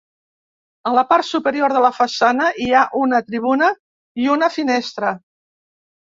A 0.91 0.91
la 0.99 1.01
part 1.09 1.25
superior 1.31 1.75
de 1.75 1.83
la 1.83 1.91
façana 1.97 2.47
hi 2.63 2.69
ha 2.77 2.81
una 3.01 3.19
tribuna 3.27 3.67
i 4.23 4.31
una 4.37 4.49
finestra. 4.55 5.13